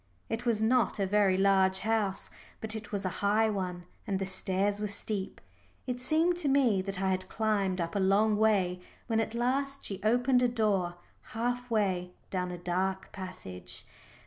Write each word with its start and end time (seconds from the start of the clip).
It 0.29 0.47
was 0.47 0.63
not 0.63 0.97
a 0.97 1.05
very 1.05 1.37
large 1.37 1.77
house, 1.85 2.31
but 2.59 2.75
it 2.75 2.91
was 2.91 3.05
a 3.05 3.19
high 3.21 3.51
one 3.51 3.85
and 4.07 4.17
the 4.17 4.25
stairs 4.25 4.79
were 4.79 4.87
steep. 4.87 5.39
It 5.85 5.99
seemed 5.99 6.37
to 6.37 6.47
me 6.47 6.81
that 6.81 6.99
I 6.99 7.11
had 7.11 7.29
climbed 7.29 7.79
up 7.79 7.93
a 7.95 7.99
long 7.99 8.35
way 8.35 8.79
when 9.05 9.19
at 9.19 9.35
last 9.35 9.85
she 9.85 10.01
opened 10.01 10.41
a 10.41 10.47
door 10.47 10.95
half 11.37 11.69
way 11.69 12.15
down 12.31 12.49
a 12.49 12.57
dark 12.57 13.11
passage. 13.11 13.85